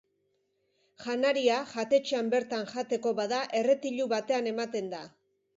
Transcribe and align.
Janaria 1.03 1.57
jatetxean 1.75 2.33
bertan 2.37 2.65
jateko 2.73 3.15
bada, 3.23 3.45
erretilu 3.63 4.11
batean 4.19 4.55
ematen 4.57 4.91
da. 4.97 5.05